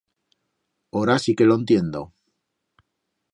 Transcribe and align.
Ora 1.01 1.17
sí 1.25 1.35
que 1.35 1.47
lo 1.49 1.59
entiendo! 1.61 2.01